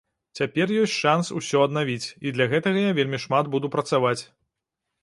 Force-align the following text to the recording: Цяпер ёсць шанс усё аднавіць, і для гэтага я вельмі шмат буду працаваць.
Цяпер 0.37 0.71
ёсць 0.83 0.95
шанс 1.01 1.27
усё 1.39 1.61
аднавіць, 1.67 2.07
і 2.27 2.35
для 2.39 2.49
гэтага 2.55 2.79
я 2.89 2.99
вельмі 3.03 3.21
шмат 3.29 3.53
буду 3.59 3.75
працаваць. 3.79 4.19